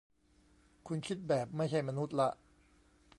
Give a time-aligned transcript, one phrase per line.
[0.87, 2.29] คุณคิดแบบไม่ใช่มนุษย์ละ